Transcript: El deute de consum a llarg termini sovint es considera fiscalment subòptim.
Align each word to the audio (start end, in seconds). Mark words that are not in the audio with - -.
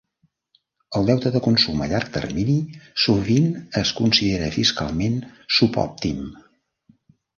El 0.99 1.03
deute 1.09 1.31
de 1.35 1.41
consum 1.47 1.83
a 1.85 1.89
llarg 1.91 2.09
termini 2.15 2.55
sovint 3.03 3.53
es 3.83 3.93
considera 4.01 4.49
fiscalment 4.57 5.21
subòptim. 5.59 6.25